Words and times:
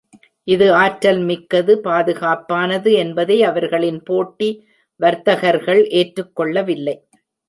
இது 0.47 0.67
ஆற்றல் 0.73 1.19
மிக்கது, 1.21 1.73
பாதுகாப்பானது 1.83 2.91
என்பதை 2.93 3.37
அவர்களின் 3.43 3.99
போட்டி 4.03 4.49
வர்த்தகர்கள் 4.99 5.81
ஏற்றுக்கொள்ளவில்லை. 5.91 6.95